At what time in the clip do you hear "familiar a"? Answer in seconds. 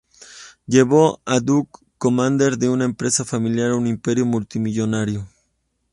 3.23-3.75